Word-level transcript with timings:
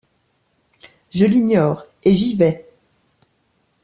Je 1.11 1.25
l’ignore; 1.27 1.85
et 2.03 2.15
j’y 2.15 2.35
vais. 2.35 2.65